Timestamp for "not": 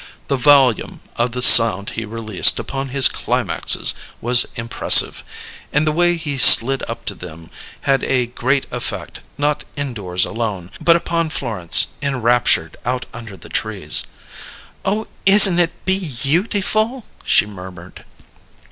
9.37-9.63